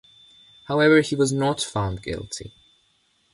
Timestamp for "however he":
0.63-1.15